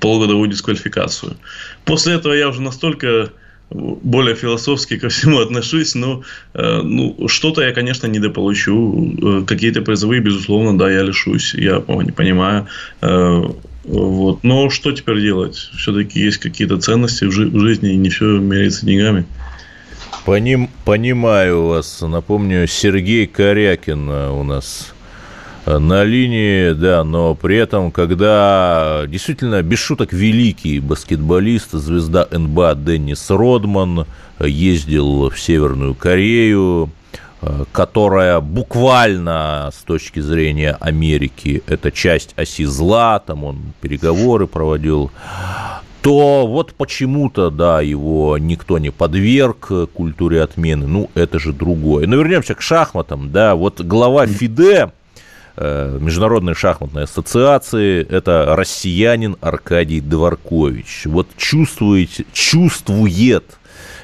[0.00, 1.36] полугодовую дисквалификацию.
[1.84, 3.30] После этого я уже настолько
[3.70, 6.22] более философски ко всему отношусь, но
[6.54, 9.14] э, ну, что-то я, конечно, недополучу.
[9.22, 12.66] Э, какие-то призовые, безусловно, да, я лишусь, я не понимаю.
[13.00, 13.42] Э,
[13.86, 14.42] вот.
[14.42, 15.56] Но что теперь делать?
[15.76, 19.26] Все-таки есть какие-то ценности в, жи- в жизни, и не все меряется деньгами.
[20.24, 22.00] Поним, понимаю вас.
[22.02, 24.92] Напомню, Сергей Корякин у нас
[25.66, 33.30] на линии, да, но при этом, когда действительно, без шуток, великий баскетболист, звезда НБА Деннис
[33.30, 34.06] Родман
[34.40, 36.90] ездил в Северную Корею,
[37.72, 45.10] которая буквально с точки зрения Америки это часть оси зла, там он переговоры проводил
[46.06, 52.06] то вот почему-то, да, его никто не подверг культуре отмены, ну, это же другое.
[52.06, 54.92] Но вернемся к шахматам, да, вот глава ФИДЕ,
[55.56, 61.06] э, Международной шахматной ассоциации, это россиянин Аркадий Дворкович.
[61.06, 63.58] Вот чувствуете, чувствует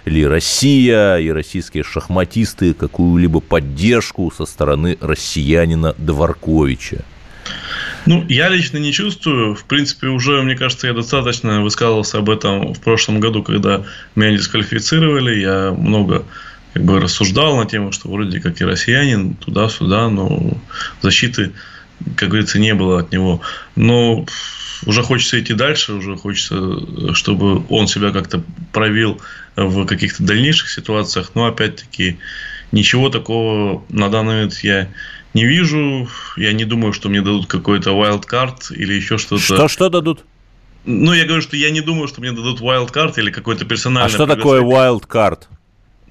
[0.05, 7.05] ли Россия и российские шахматисты какую-либо поддержку со стороны россиянина Дворковича?
[8.07, 9.55] Ну, я лично не чувствую.
[9.55, 13.85] В принципе, уже, мне кажется, я достаточно высказывался об этом в прошлом году, когда
[14.17, 15.41] меня дисквалифицировали.
[15.41, 16.25] Я много
[16.73, 20.59] как бы рассуждал на тему, что вроде как и россиянин, туда-сюда, но
[21.01, 21.53] защиты,
[22.17, 23.41] как говорится, не было от него.
[23.77, 24.27] Но
[24.87, 28.43] уже хочется идти дальше, уже хочется, чтобы он себя как-то
[28.73, 29.21] проявил
[29.57, 31.33] в каких-то дальнейших ситуациях.
[31.35, 32.19] Но опять-таки
[32.73, 34.89] ничего такого на данный момент я
[35.35, 36.09] не вижу.
[36.37, 39.43] Я не думаю, что мне дадут какой-то wild card или еще что-то.
[39.43, 40.25] Что, что дадут?
[40.85, 44.07] Ну, я говорю, что я не думаю, что мне дадут wild card или какой-то персональный.
[44.07, 45.43] А что такое wild card?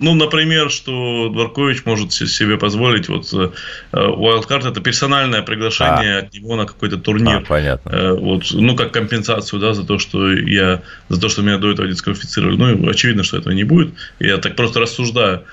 [0.01, 3.51] Ну, например, что Дворкович может себе позволить, вот э,
[3.93, 6.19] Wildcard это персональное приглашение а.
[6.19, 7.37] от него на какой-то турнир.
[7.37, 7.89] А, понятно.
[7.89, 11.71] Э, вот, ну, как компенсацию, да, за то, что я, за то, что меня до
[11.71, 12.57] этого дисквалифицировали.
[12.57, 13.93] Ну, очевидно, что этого не будет.
[14.19, 15.43] Я так просто рассуждаю.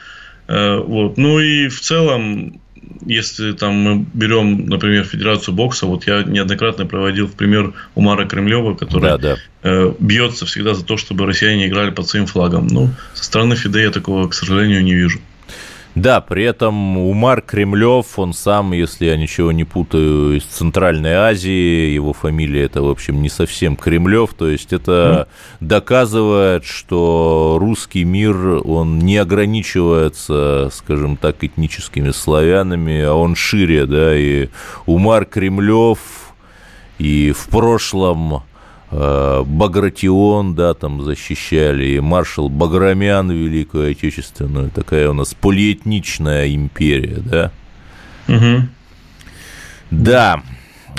[0.49, 1.19] Э, вот.
[1.19, 2.61] Ну и в целом
[3.05, 8.75] если там мы берем, например, Федерацию бокса, вот я неоднократно проводил в пример Умара Кремлева,
[8.75, 9.37] который да, да.
[9.63, 12.67] Э, бьется всегда за то, чтобы россияне играли под своим флагом.
[12.67, 15.21] Но со стороны Фиде я такого, к сожалению, не вижу.
[15.95, 21.91] Да, при этом Умар Кремлев, он сам, если я ничего не путаю, из Центральной Азии,
[21.91, 25.29] его фамилия это, в общем, не совсем Кремлев, то есть это
[25.61, 34.17] доказывает, что русский мир, он не ограничивается, скажем так, этническими славянами, а он шире, да,
[34.17, 34.49] и
[34.87, 35.99] Умар Кремлев
[36.99, 38.43] и в прошлом
[38.91, 47.53] Багратион, да, там защищали, и маршал Баграмян Великую Отечественную, такая у нас полиэтничная империя, да?
[48.29, 48.69] Угу.
[49.91, 50.43] Да.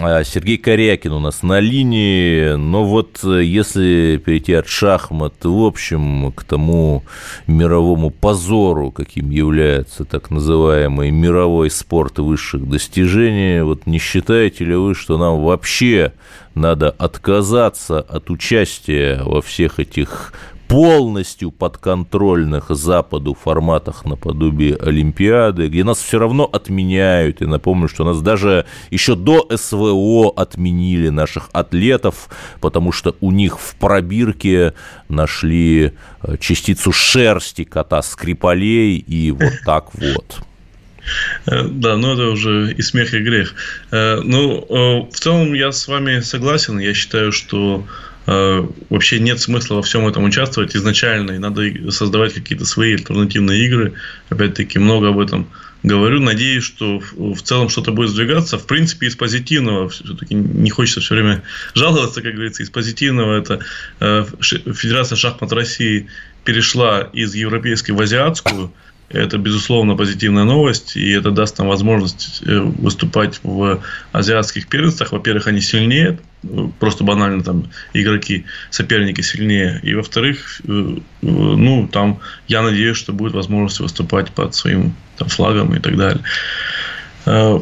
[0.02, 2.56] А, Сергей Корякин у нас на линии.
[2.56, 7.04] Но вот э, если перейти от шахмат, в общем, к тому
[7.48, 14.96] мировому позору, каким является так называемый мировой спорт высших достижений, вот не считаете ли вы,
[14.96, 16.14] что нам вообще
[16.56, 20.34] надо отказаться от участия во всех этих
[20.70, 27.42] полностью подконтрольных Западу форматах наподобие Олимпиады, где нас все равно отменяют.
[27.42, 32.30] И напомню, что нас даже еще до СВО отменили наших атлетов,
[32.62, 34.76] потому что у них в пробирке
[35.10, 40.38] нашли э, частицу шерсти кота Скрипалей, и вот так вот.
[41.48, 43.56] Э, да, ну это уже и смех, и грех.
[43.90, 46.78] Э, ну, в целом я с вами согласен.
[46.78, 47.84] Я считаю, что
[48.26, 53.94] вообще нет смысла во всем этом участвовать изначально, и надо создавать какие-то свои альтернативные игры.
[54.30, 55.50] Опять-таки, много об этом
[55.84, 56.20] говорю.
[56.20, 58.58] Надеюсь, что в целом что-то будет сдвигаться.
[58.58, 63.60] В принципе, из позитивного, все-таки не хочется все время жаловаться, как говорится, из позитивного это
[64.00, 66.08] э, Федерация шахмат России
[66.44, 68.74] перешла из европейской в азиатскую.
[69.10, 75.12] Это, безусловно, позитивная новость, и это даст нам возможность э, выступать в азиатских первенствах.
[75.12, 76.20] Во-первых, они сильнее,
[76.80, 79.80] просто банально там игроки, соперники сильнее.
[79.82, 85.76] И во-вторых, э, ну, там, я надеюсь, что будет возможность выступать под своим там, флагом
[85.76, 86.24] и так далее.
[87.26, 87.60] Э,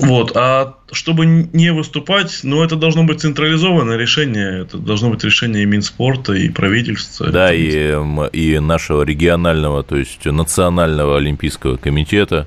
[0.00, 0.36] вот.
[0.36, 4.62] А чтобы не выступать, ну, это должно быть централизованное решение.
[4.62, 7.28] Это должно быть решение и Минспорта, и правительства.
[7.28, 7.94] Да, и,
[8.32, 12.46] и нашего регионального, то есть национального олимпийского комитета.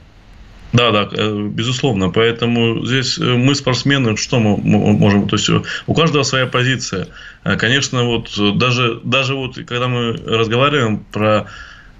[0.73, 2.09] Да, да, э, безусловно.
[2.09, 5.49] Поэтому здесь э, мы спортсмены, что мы можем, то есть
[5.85, 7.07] у каждого своя позиция.
[7.43, 11.45] Э, конечно, вот даже, даже вот когда мы разговариваем про Э,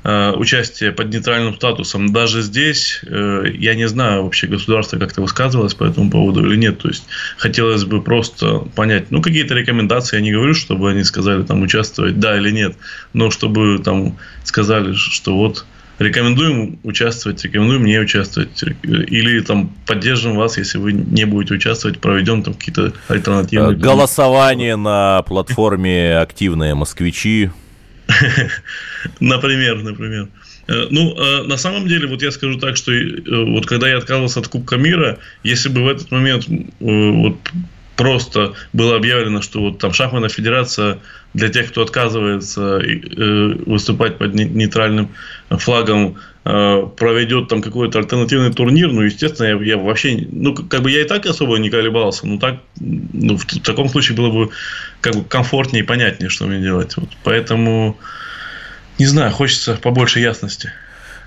[0.03, 2.11] участие под нейтральным статусом.
[2.11, 6.79] Даже здесь э, я не знаю, вообще государство как-то высказывалось по этому поводу или нет.
[6.79, 7.05] То есть
[7.37, 12.19] хотелось бы просто понять, ну, какие-то рекомендации, я не говорю, чтобы они сказали там участвовать,
[12.19, 12.75] да или нет,
[13.13, 15.65] но чтобы там сказали, что вот
[15.99, 22.43] рекомендуем участвовать, рекомендуем не участвовать, или там поддержим вас, если вы не будете участвовать, проведем
[22.43, 23.77] там какие-то альтернативные...
[23.77, 27.51] Голосование на платформе «Активные москвичи»,
[29.19, 30.27] Например, например.
[30.67, 33.97] Э, ну, э, на самом деле, вот я скажу так, что э, вот когда я
[33.97, 36.45] отказывался от Кубка мира, если бы в этот момент
[36.79, 37.37] вот
[37.95, 40.99] просто было объявлено, что вот там шахматная федерация
[41.33, 42.81] для тех, кто отказывается
[43.65, 45.09] выступать под нейтральным
[45.49, 51.01] флагом, проведет там какой-то альтернативный турнир, ну, естественно, я, я вообще, ну, как бы я
[51.01, 54.49] и так особо не колебался, но так, ну, в таком случае было бы
[54.99, 56.97] как бы комфортнее и понятнее, что мне делать.
[56.97, 57.97] Вот, поэтому,
[58.99, 60.73] не знаю, хочется побольше ясности.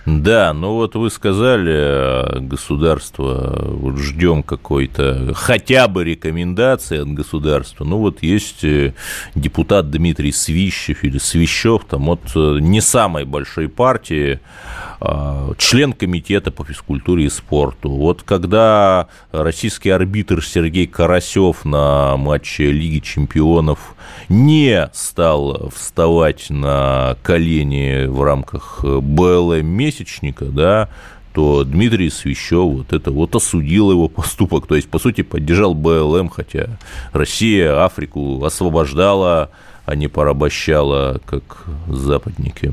[0.07, 7.83] Да, ну вот вы сказали, э, государство, вот ждем какой-то хотя бы рекомендации от государства.
[7.83, 8.95] Ну вот есть э,
[9.35, 14.39] депутат Дмитрий Свищев или Свищев, там от э, не самой большой партии,
[14.99, 17.91] а, член комитета по физкультуре и спорту.
[17.91, 23.95] Вот когда российский арбитр Сергей Карасев на матче Лиги чемпионов
[24.29, 30.89] не стал вставать на колени в рамках БЛМ месячника, да,
[31.33, 36.29] то Дмитрий Свящев вот это вот осудил его поступок, то есть, по сути, поддержал БЛМ,
[36.29, 36.79] хотя
[37.13, 39.51] Россия Африку освобождала,
[39.85, 42.73] а не порабощала, как западники.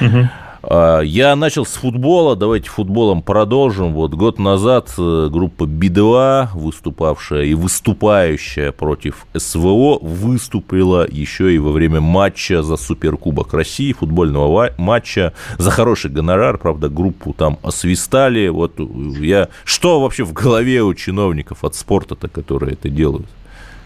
[0.00, 0.28] Угу.
[0.62, 3.92] А, я начал с футбола, давайте футболом продолжим.
[3.94, 11.72] Вот год назад э, группа Би-2, выступавшая и выступающая против СВО, выступила еще и во
[11.72, 18.48] время матча за Суперкубок России, футбольного матча, за хороший гонорар, правда, группу там освистали.
[18.48, 18.74] Вот
[19.20, 19.48] я...
[19.64, 23.26] Что вообще в голове у чиновников от спорта-то, которые это делают?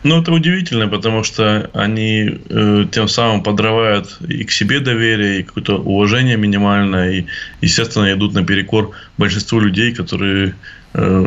[0.07, 5.43] Ну, это удивительно, потому что они э, тем самым подрывают и к себе доверие, и
[5.43, 7.27] какое-то уважение минимальное, и,
[7.61, 10.55] естественно, идут наперекор большинству людей, которые
[10.95, 11.27] э,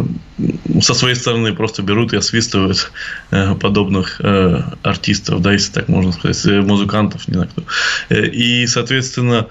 [0.81, 2.89] со своей стороны просто берут и освистывают
[3.31, 7.63] э, подобных э, артистов, да, если так можно сказать, э, музыкантов, не знаю кто.
[8.07, 9.47] Э, и, соответственно,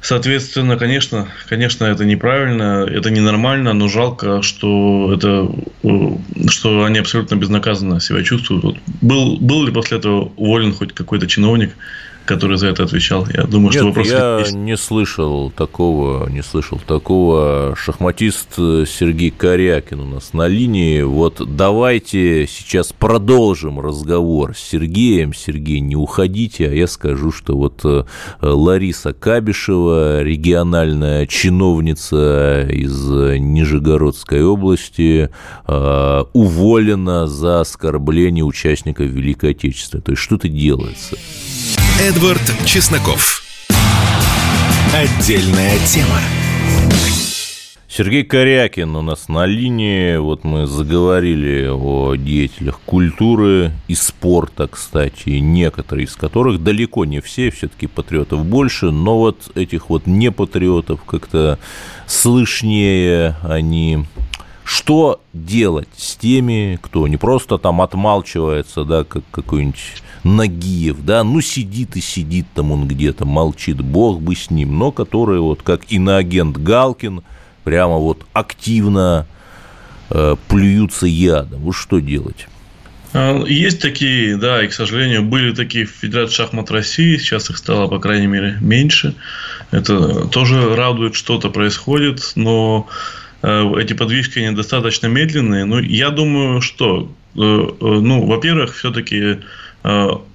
[0.00, 5.48] Соответственно, конечно, конечно, это неправильно, это ненормально, но жалко, что это,
[5.82, 8.62] э, что они абсолютно безнаказанно себя чувствуют.
[8.62, 11.76] Вот был, был ли после этого уволен хоть какой-то чиновник?
[12.28, 13.26] Который за это отвечал.
[13.32, 14.52] Я думаю, Нет, что вопрос я есть.
[14.52, 17.74] не слышал такого, не слышал такого.
[17.74, 21.00] Шахматист Сергей Корякин у нас на линии.
[21.00, 25.32] Вот давайте сейчас продолжим разговор с Сергеем.
[25.32, 28.04] Сергей, не уходите, а я скажу, что вот э,
[28.42, 35.30] Лариса Кабишева, региональная чиновница из Нижегородской области,
[35.66, 40.02] э, уволена за оскорбление участников Великой Отечественной.
[40.02, 41.16] То есть что-то делается.
[42.00, 43.42] Эдвард Чесноков.
[44.94, 46.20] Отдельная тема.
[47.88, 50.16] Сергей Корякин у нас на линии.
[50.16, 57.50] Вот мы заговорили о деятелях культуры и спорта, кстати, некоторые из которых, далеко не все,
[57.50, 61.58] все-таки патриотов больше, но вот этих вот не патриотов как-то
[62.06, 64.04] слышнее они
[64.68, 69.80] что делать с теми, кто не просто там отмалчивается, да, как какой-нибудь
[70.24, 74.92] Нагиев, да, ну сидит и сидит там он где-то, молчит, бог бы с ним, но
[74.92, 77.22] которые вот как иноагент Галкин
[77.64, 79.26] прямо вот активно
[80.10, 81.60] э, плюются ядом.
[81.60, 82.46] Вот что делать?
[83.14, 87.56] А, есть такие, да, и, к сожалению, были такие в Федерации шахмат России, сейчас их
[87.56, 89.14] стало, по крайней мере, меньше.
[89.70, 92.86] Это тоже радует, что-то происходит, но
[93.42, 95.64] эти подвижки недостаточно медленные.
[95.64, 99.38] Ну, я думаю, что, э, э, ну, во-первых, все-таки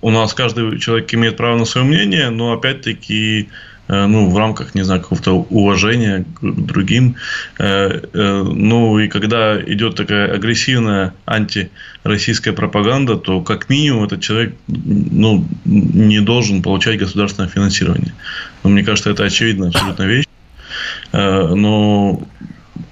[0.01, 3.49] у нас каждый человек имеет право на свое мнение, но опять-таки
[3.89, 7.17] ну, в рамках, не знаю, какого-то уважения к другим.
[7.59, 16.21] Ну, и когда идет такая агрессивная антироссийская пропаганда, то как минимум этот человек ну, не
[16.21, 18.13] должен получать государственное финансирование.
[18.63, 20.25] Но мне кажется, это очевидная абсолютно вещь.
[21.11, 22.25] Но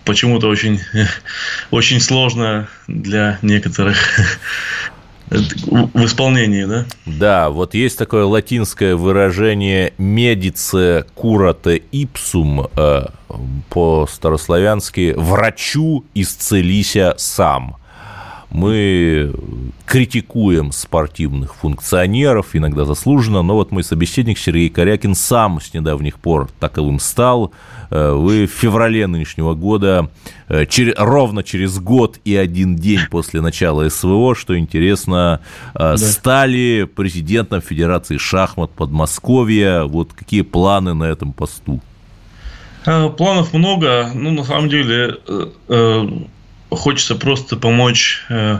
[0.05, 0.79] почему-то очень,
[1.71, 3.97] очень сложно для некоторых
[5.31, 6.85] в исполнении, да?
[7.05, 13.05] Да, вот есть такое латинское выражение «медице curate ipsum» э,
[13.69, 17.77] по-старославянски «врачу исцелися сам»
[18.51, 19.33] мы
[19.85, 26.49] критикуем спортивных функционеров, иногда заслуженно, но вот мой собеседник Сергей Корякин сам с недавних пор
[26.59, 27.53] таковым стал.
[27.89, 30.09] Э, вы в феврале нынешнего года,
[30.49, 30.65] э,
[30.97, 35.39] ровно через год и один день после начала СВО, что интересно,
[35.73, 35.97] э, да.
[35.97, 39.83] стали президентом Федерации шахмат Подмосковья.
[39.83, 41.79] Вот какие планы на этом посту?
[42.83, 44.09] Планов много.
[44.13, 45.19] Ну, на самом деле,
[46.71, 48.59] хочется просто помочь э,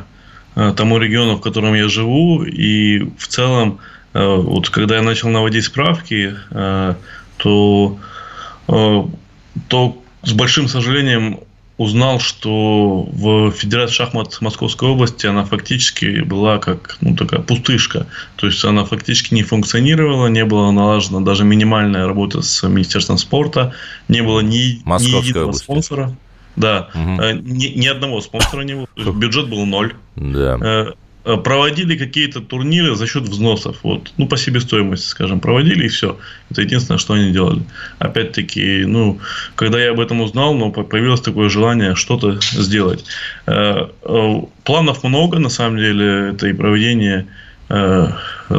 [0.55, 3.80] э, тому региону, в котором я живу, и в целом,
[4.14, 6.36] э, вот когда я начал наводить справки,
[7.38, 7.97] то,
[8.68, 11.39] то с большим сожалением
[11.78, 18.05] узнал, что в Федерации шахмат Московской области она фактически была как ну, такая пустышка.
[18.36, 23.74] То есть она фактически не функционировала, не была налажена даже минимальная работа с Министерством спорта,
[24.07, 25.64] не было ни, ни единого области.
[25.64, 26.16] спонсора.
[26.56, 27.22] Да, угу.
[27.43, 28.88] ни, ни одного спонсора не было.
[29.14, 29.93] Бюджет был ноль.
[30.16, 30.58] Да.
[30.62, 30.91] Э,
[31.24, 33.78] э, проводили какие-то турниры за счет взносов.
[33.84, 36.18] Вот, ну, по себестоимости, скажем, проводили и все.
[36.49, 37.64] Это единственное, что они делали.
[37.99, 39.20] Опять-таки, ну,
[39.56, 43.06] когда я об этом узнал, ну, появилось такое желание что-то сделать.
[43.45, 47.28] Планов много, на самом деле, это и проведение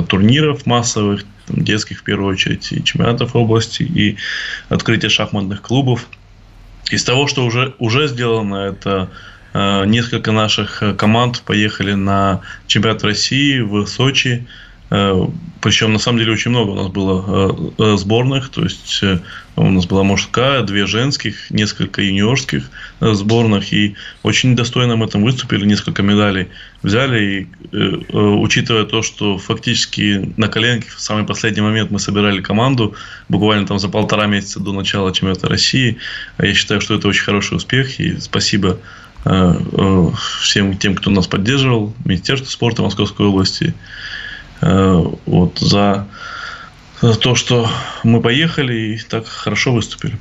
[0.09, 4.17] турниров массовых, детских в первую очередь, и чемпионатов области, и
[4.71, 6.07] открытие шахматных клубов–
[6.93, 9.09] из того, что уже, уже сделано, это
[9.55, 14.47] э, несколько наших э, команд поехали на чемпионат России в Сочи.
[15.63, 18.49] Причем, на самом деле, очень много у нас было э, э сборных.
[18.49, 19.21] То есть, э,
[19.55, 22.69] у нас была мужская, две женских, несколько юниорских
[23.01, 23.73] э, сборных.
[23.73, 26.49] И очень достойно мы там выступили, несколько медалей
[26.83, 27.23] взяли.
[27.23, 27.77] И э,
[28.17, 32.97] учитывая то, что фактически на коленке в самый последний момент мы собирали команду,
[33.29, 35.97] буквально там за полтора месяца до начала чемпионата России,
[36.39, 38.01] я считаю, что это очень хороший успех.
[38.01, 38.79] И спасибо
[40.41, 43.77] всем тем, кто нас поддерживал, Министерству спорта Московской области, Э,
[44.63, 46.07] вот, за,
[47.01, 47.69] за то, что
[48.05, 50.19] мы поехали и так хорошо выступили.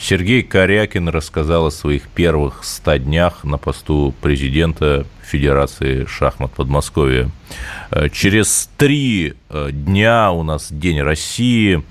[0.00, 7.30] Сергей Корякин рассказал о своих первых 100 днях на посту президента Федерации шахмат Подмосковья.
[7.90, 11.82] Э, через три э, дня у нас День России.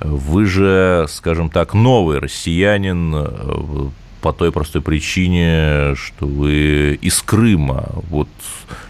[0.00, 3.90] Вы же, скажем так, новый россиянин
[4.20, 7.88] по той простой причине, что вы из Крыма.
[8.10, 8.28] Вот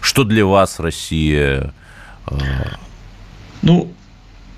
[0.01, 1.73] что для вас Россия
[3.61, 3.91] ну,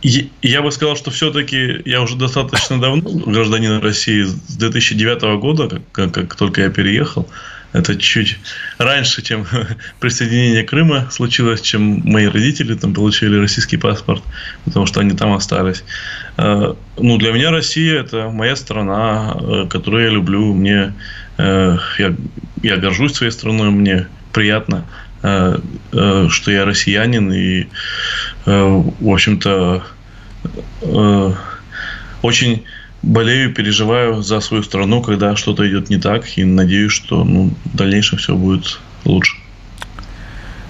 [0.01, 6.13] я бы сказал, что все-таки я уже достаточно давно гражданин России с 2009 года, как,
[6.13, 7.28] как, только я переехал.
[7.74, 8.39] это чуть
[8.78, 9.45] раньше, чем
[9.99, 14.24] присоединение Крыма случилось, чем мои родители там получили российский паспорт,
[14.63, 15.84] потому что они там остались.
[16.38, 20.53] Э, ну, для меня Россия– это моя страна, э, которую я люблю.
[20.53, 20.93] Мне,
[21.38, 22.15] э, я,
[22.63, 24.86] я горжусь своей страной, мне приятно,
[25.22, 27.67] что я россиянин, и,
[28.45, 29.84] в общем-то,
[32.22, 32.63] очень
[33.01, 37.76] болею, переживаю за свою страну, когда что-то идет не так, и надеюсь, что ну, в
[37.76, 39.36] дальнейшем все будет лучше.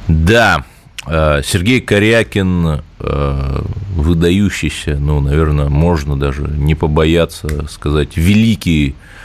[0.07, 0.65] Да,
[1.07, 3.61] э, Сергей Корякин, э,
[3.95, 9.18] выдающийся, ну, наверное, можно даже не побояться сказать, великий Э,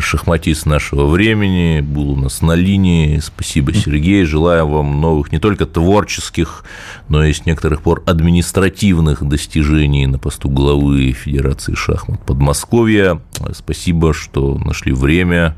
[0.00, 3.18] шахматист нашего времени, был у нас на линии.
[3.20, 4.24] Спасибо, Сергей.
[4.24, 6.64] Желаю вам новых не только творческих,
[7.08, 13.20] но и с некоторых пор административных достижений на посту главы Федерации шахмат Подмосковья.
[13.52, 15.56] Спасибо, что нашли время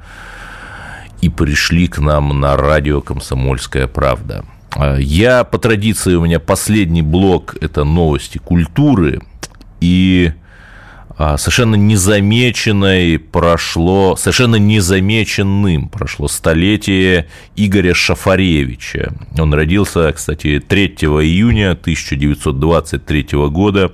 [1.22, 4.44] и пришли к нам на радио «Комсомольская правда».
[4.98, 9.20] Я, по традиции, у меня последний блок– это новости культуры.
[9.80, 10.39] И а,
[11.36, 19.12] совершенно незамеченной прошло, совершенно незамеченным прошло столетие Игоря Шафаревича.
[19.38, 23.92] Он родился, кстати, 3 июня 1923 года,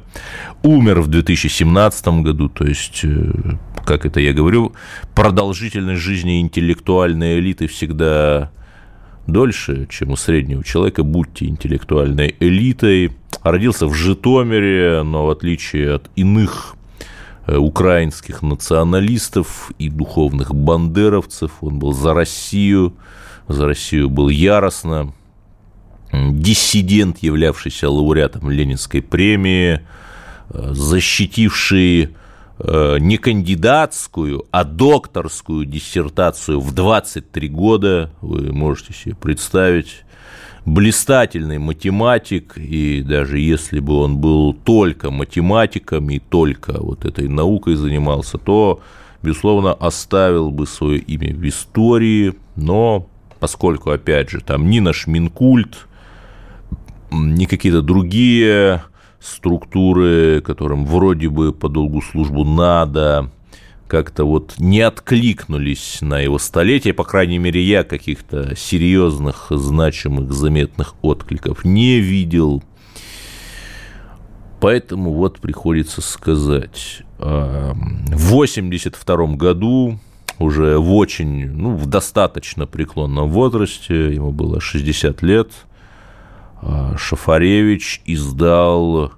[0.63, 3.33] умер в 2017 году, то есть, э,
[3.85, 4.75] как это я говорю,
[5.17, 8.53] продолжительность жизни интеллектуальной элиты всегда
[9.27, 11.03] дольше, чем у среднего человека.
[11.03, 13.11] Будьте интеллектуальной элитой.
[13.43, 16.76] Родился в Житомире, но в отличие от иных
[17.47, 21.53] украинских националистов и духовных бандеровцев.
[21.61, 22.95] Он был за Россию,
[23.49, 25.13] за Россию был яростно.
[26.13, 29.81] Диссидент, являвшийся лауреатом Ленинской премии,
[30.51, 32.15] э, защитивший
[32.59, 40.05] э, не кандидатскую, а докторскую диссертацию в 23 года, вы можете себе представить,
[40.67, 47.77] блистательный математик, и даже если бы он был только математиком и только вот этой наукой
[47.77, 48.81] занимался, то,
[49.23, 53.07] безусловно, оставил бы свое имя в истории, но
[53.39, 55.87] поскольку, опять же, там ни наш Минкульт,
[57.13, 58.83] ни какие-то другие
[59.21, 63.31] структуры, которым вроде бы по долгу службу надо,
[63.89, 70.95] как-то вот не откликнулись на его столетие, по крайней мере, я каких-то серьезных, значимых, заметных
[71.03, 72.63] откликов не видел.
[74.61, 77.75] Поэтому вот приходится сказать, в
[78.17, 79.99] 82 году,
[80.39, 85.51] уже в очень, ну, в достаточно преклонном возрасте, ему было 60 лет,
[86.61, 89.13] а, Шафаревич издал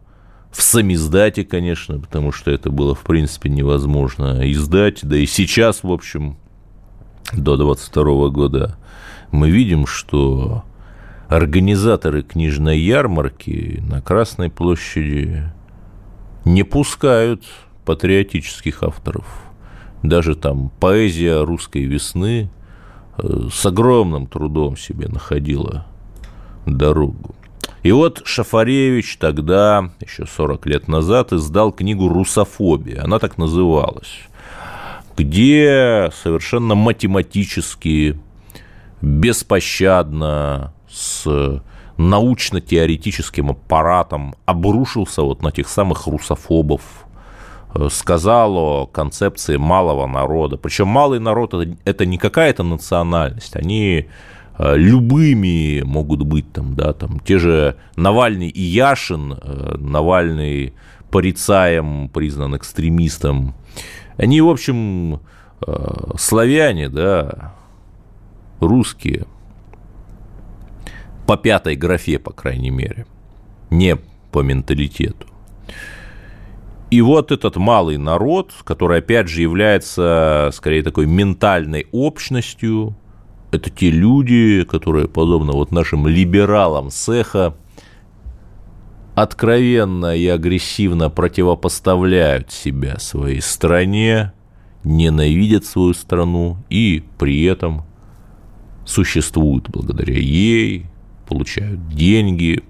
[0.51, 5.01] в самиздате, конечно, потому что это было, в принципе, невозможно издать.
[5.03, 6.37] Да и сейчас, в общем,
[7.33, 8.79] до 22 года
[9.31, 10.65] мы видим, что
[11.29, 15.45] организаторы книжной ярмарки на Красной площади
[16.45, 17.45] не пускают
[17.85, 19.27] патриотических авторов.
[20.03, 22.51] Даже там поэзия русской весны
[23.19, 25.87] э, с огромным трудом себе находила
[26.65, 27.35] дорогу.
[27.83, 33.05] И вот Шафаревич тогда, еще 40 лет назад, издал книгу «Русофобия».
[33.05, 34.29] Она так называлась
[35.19, 38.19] где совершенно математически,
[39.03, 41.61] беспощадно, с
[41.97, 46.83] научно-теоретическим аппаратом обрушился вот на тех самых русофобов,
[47.75, 50.57] э, сказал о концепции малого народа.
[50.57, 51.53] Причем малый народ
[51.85, 54.07] это не какая-то национальность, они
[54.59, 60.75] любыми могут быть там, да, там те же Навальный и Яшин, э, Навальный
[61.11, 63.55] порицаем, признан экстремистом,
[64.17, 65.21] они, в общем,
[65.67, 67.55] э, славяне, да,
[68.61, 69.27] русские,
[71.27, 73.07] по пятой графе, по крайней мере,
[73.71, 73.97] не
[74.33, 75.27] по менталитету.
[76.91, 82.97] И вот этот малый народ, который, опять же, является, скорее, такой ментальной общностью,
[83.51, 87.55] это те люди, которые, подобно вот нашим либералам цеха,
[89.15, 94.33] откровенно и агрессивно противопоставляют себя своей стране,
[94.85, 97.85] ненавидят свою страну и при этом
[98.85, 100.87] существуют благодаря ей,
[101.27, 102.63] получают деньги,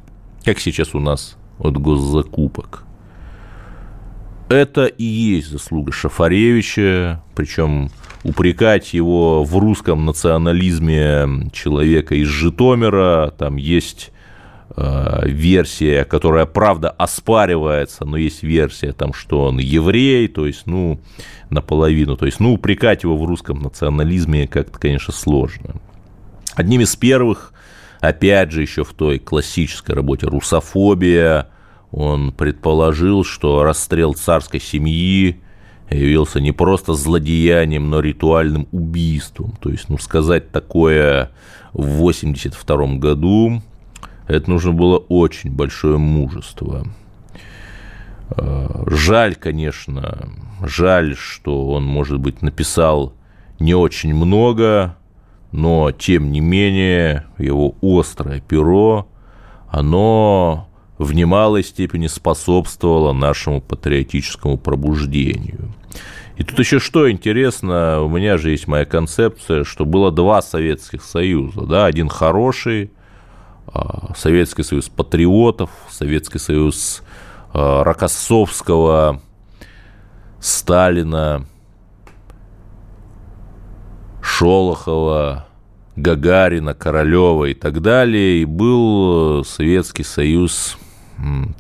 [0.44, 2.84] как сейчас у нас от госзакупок.
[4.48, 7.90] Это и есть заслуга Шафаревича, причем
[8.24, 14.10] упрекать его в русском национализме человека из Житомира, там есть
[14.76, 21.00] э, версия, которая, правда, оспаривается, но есть версия, там, что он еврей, то есть, ну,
[21.50, 22.16] наполовину.
[22.16, 25.76] То есть, ну, упрекать его в русском национализме как-то, конечно, сложно.
[26.54, 27.52] Одним из первых,
[28.00, 31.48] опять же, еще в той классической работе «Русофобия»,
[31.90, 35.40] он предположил, что расстрел царской семьи
[35.90, 39.54] явился не просто злодеянием, но ритуальным убийством.
[39.60, 41.30] То есть, ну, сказать такое
[41.72, 43.62] в 1982 году,
[44.26, 46.86] это нужно было очень большое мужество.
[48.36, 50.28] Э, жаль, конечно,
[50.62, 53.14] жаль, что он, может быть, написал
[53.58, 54.96] не очень много,
[55.50, 59.08] но, тем не менее, его острое перо,
[59.70, 60.68] оно
[60.98, 65.67] в немалой степени способствовало нашему патриотическому пробуждению.
[66.38, 71.02] И тут еще что интересно, у меня же есть моя концепция, что было два Советских
[71.02, 72.92] Союза, да, один хороший,
[73.66, 77.02] а, Советский Союз патриотов, Советский Союз
[77.52, 79.20] а, Рокоссовского,
[80.38, 81.44] Сталина,
[84.22, 85.48] Шолохова,
[85.96, 88.42] Гагарина, Королева и так далее.
[88.42, 90.78] И был Советский Союз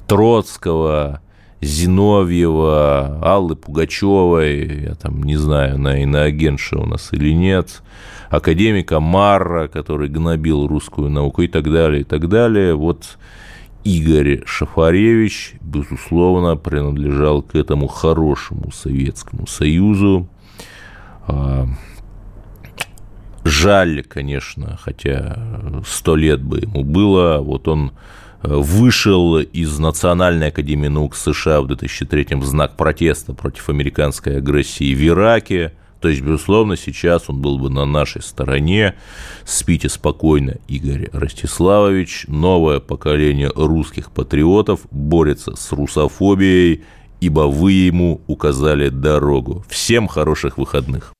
[0.06, 1.20] Троцкого,
[1.60, 7.82] Зиновьева, Аллы Пугачевой, я там не знаю, она иноагентша у нас или нет,
[8.30, 12.74] академика Марра, который гнобил русскую науку и так далее, и так далее.
[12.74, 13.18] Вот
[13.84, 20.28] Игорь Шафаревич, безусловно, принадлежал к этому хорошему Советскому Союзу.
[21.26, 21.66] А,
[23.44, 27.92] жаль, конечно, хотя сто лет бы ему было, вот он
[28.42, 35.06] вышел из Национальной академии наук США в 2003 в знак протеста против американской агрессии в
[35.06, 35.72] Ираке.
[36.00, 38.94] То есть, безусловно, сейчас он был бы на нашей стороне.
[39.44, 42.26] Спите спокойно, Игорь Ростиславович.
[42.28, 46.84] Новое поколение русских патриотов борется с русофобией,
[47.20, 49.64] ибо вы ему указали дорогу.
[49.68, 51.12] Всем хороших выходных.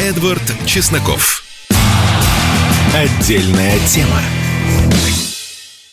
[0.00, 1.42] Эдвард Чесноков.
[2.94, 4.20] Отдельная тема.